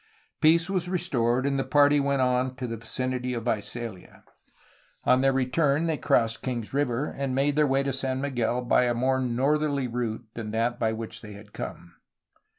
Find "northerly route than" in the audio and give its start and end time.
9.21-10.49